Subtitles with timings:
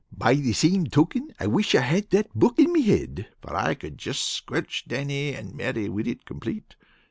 [0.17, 3.75] By the same token, I wish I had that book in me head, for I
[3.75, 6.73] could just squelch Dannie and Mary with it complate.